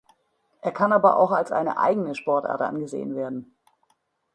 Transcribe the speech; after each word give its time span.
Er 0.61 0.71
kann 0.71 0.93
aber 0.93 1.15
auch 1.17 1.29
als 1.29 1.51
eine 1.51 1.77
eigene 1.77 2.15
Sportart 2.15 2.61
angesehen 2.61 3.15
werden. 3.15 3.55